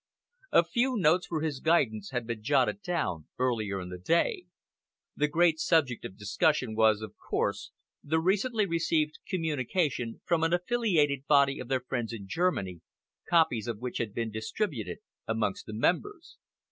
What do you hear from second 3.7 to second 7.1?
in the day. The great subject of discussion was,